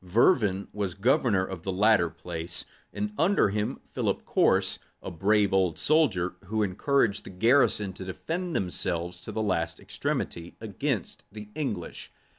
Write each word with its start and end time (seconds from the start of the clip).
Vervin 0.03 0.67
was 0.73 0.95
governor 0.95 1.45
of 1.45 1.61
the 1.61 1.71
latter 1.71 2.09
place, 2.09 2.65
and 2.91 3.13
under 3.19 3.49
him 3.49 3.79
Philip 3.91 4.25
Corse, 4.25 4.79
a 4.99 5.11
brave 5.11 5.53
old 5.53 5.77
soldier, 5.77 6.33
who 6.45 6.63
encouraged 6.63 7.23
the 7.23 7.29
garrison 7.29 7.93
to 7.93 8.05
defend 8.05 8.55
themselves 8.55 9.21
to 9.21 9.31
the 9.31 9.43
last 9.43 9.79
extremity 9.79 10.55
against 10.59 11.23
the 11.31 11.49
English. 11.53 12.11